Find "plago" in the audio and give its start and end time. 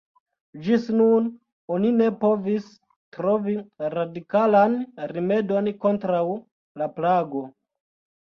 6.97-7.43